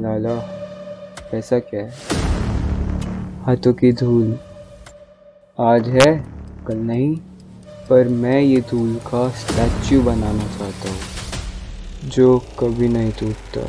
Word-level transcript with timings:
लाला 0.00 0.34
ऐसा 1.34 1.58
क्या 1.58 1.80
है? 1.80 1.90
हाथों 3.42 3.72
की 3.72 3.92
धूल। 3.92 4.38
आज 5.58 5.88
है, 5.88 6.12
कल 6.66 6.76
नहीं, 6.76 7.16
पर 7.90 8.08
मैं 8.08 8.40
ये 8.40 8.60
धूल 8.60 8.94
का 9.06 9.28
स्टैचू 9.40 10.00
बनाना 10.02 10.46
चाहता 10.58 10.90
हूँ, 10.90 12.10
जो 12.10 12.38
कभी 12.58 12.88
नहीं 12.88 13.12
टूटता। 13.12 13.66